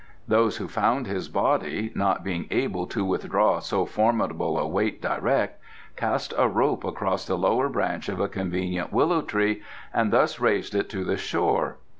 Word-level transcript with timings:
Those 0.27 0.57
who 0.57 0.67
found 0.67 1.05
his 1.05 1.29
body, 1.29 1.91
not 1.93 2.23
being 2.23 2.47
able 2.49 2.87
to 2.87 3.05
withdraw 3.05 3.59
so 3.59 3.85
formidable 3.85 4.57
a 4.57 4.67
weight 4.67 4.99
direct, 4.99 5.61
cast 5.95 6.33
a 6.39 6.47
rope 6.49 6.83
across 6.83 7.23
the 7.27 7.37
lower 7.37 7.69
branch 7.69 8.09
of 8.09 8.19
a 8.19 8.27
convenient 8.27 8.91
willow 8.91 9.21
tree 9.21 9.61
and 9.93 10.11
thus 10.11 10.39
raised 10.39 10.73
it 10.73 10.89
to 10.89 11.03
the 11.03 11.17
shore. 11.17 11.77